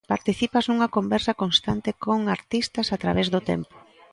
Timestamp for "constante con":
1.43-2.19